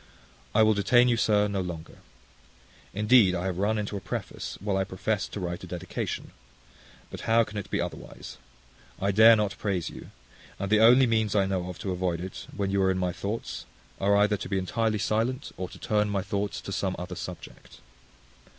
I 0.55 0.63
will 0.63 0.73
detain 0.73 1.09
you, 1.09 1.15
sir, 1.15 1.47
no 1.47 1.61
longer. 1.61 1.99
Indeed 2.91 3.35
I 3.35 3.45
have 3.45 3.59
run 3.59 3.77
into 3.77 3.95
a 3.95 3.99
preface, 4.01 4.57
while 4.59 4.75
I 4.75 4.83
professed 4.83 5.31
to 5.33 5.39
write 5.39 5.63
a 5.63 5.67
dedication. 5.67 6.31
But 7.11 7.29
how 7.29 7.43
can 7.43 7.55
it 7.59 7.69
be 7.69 7.79
otherwise? 7.79 8.37
I 8.99 9.11
dare 9.11 9.35
not 9.35 9.59
praise 9.59 9.91
you; 9.91 10.09
and 10.57 10.71
the 10.71 10.79
only 10.79 11.05
means 11.05 11.35
I 11.35 11.45
know 11.45 11.69
of 11.69 11.77
to 11.77 11.91
avoid 11.91 12.19
it, 12.19 12.47
when 12.57 12.71
you 12.71 12.81
are 12.81 12.89
in 12.89 12.97
my 12.97 13.11
thoughts, 13.11 13.67
are 13.99 14.17
either 14.17 14.37
to 14.37 14.49
be 14.49 14.57
entirely 14.57 14.97
silent, 14.97 15.51
or 15.55 15.69
to 15.69 15.77
turn 15.77 16.09
my 16.09 16.23
thoughts 16.23 16.61
to 16.61 16.71
some 16.71 16.95
other 16.97 17.15
subject. 17.15 17.79